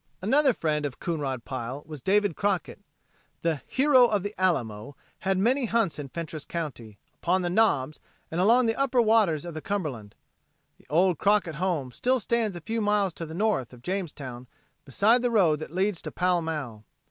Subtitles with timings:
[0.19, 2.81] Another friend of Coonrod Pile was David Crockett.
[3.43, 7.99] The "Hero of the Alamo" had many hunts in Fentress county, upon the "Knobs"
[8.31, 10.15] and along the upper waters of the Cumberland.
[10.79, 14.47] The old Crockett home still stands a few miles to the north of Jamestown
[14.85, 16.83] beside the road that leads to Pall Mall.